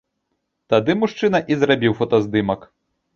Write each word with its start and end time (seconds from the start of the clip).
Тады 0.73 0.95
мужчына 1.01 1.41
і 1.55 1.57
зрабіў 1.65 1.93
фотаздымак. 1.99 2.67